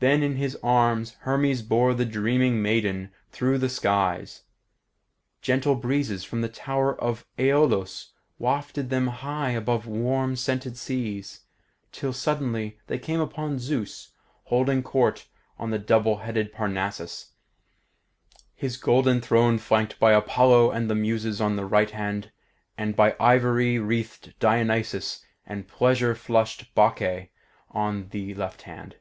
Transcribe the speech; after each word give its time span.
Then 0.00 0.24
in 0.24 0.34
his 0.36 0.58
arms 0.60 1.12
Hermes 1.20 1.62
bore 1.62 1.94
the 1.94 2.04
dreaming 2.04 2.60
maiden 2.60 3.12
through 3.30 3.58
the 3.58 3.68
skies. 3.68 4.42
Gentle 5.40 5.76
breezes 5.76 6.24
from 6.24 6.40
the 6.40 6.48
tower 6.48 7.00
of 7.00 7.24
Aiolos 7.38 8.10
wafted 8.36 8.90
them 8.90 9.06
high 9.06 9.50
above 9.50 9.86
warm, 9.86 10.34
scented 10.34 10.76
seas, 10.76 11.42
till 11.92 12.12
suddenly 12.12 12.76
they 12.88 12.98
came 12.98 13.20
upon 13.20 13.60
Zeus 13.60 14.10
holding 14.46 14.82
court 14.82 15.28
on 15.60 15.70
the 15.70 15.78
double 15.78 16.16
headed 16.18 16.52
Parnassus; 16.52 17.32
his 18.56 18.76
golden 18.76 19.20
throne 19.20 19.58
flanked 19.58 20.00
by 20.00 20.10
Apollo 20.10 20.72
and 20.72 20.90
the 20.90 20.96
Muses 20.96 21.40
on 21.40 21.54
the 21.54 21.66
right 21.66 21.92
hand, 21.92 22.32
and 22.76 22.96
by 22.96 23.14
ivy 23.20 23.78
wreathed 23.78 24.34
Dionysus 24.40 25.24
and 25.46 25.68
pleasure 25.68 26.16
flushed 26.16 26.74
Bacchae 26.74 27.30
on 27.70 28.08
the 28.08 28.34
left 28.34 28.62
hand. 28.62 28.96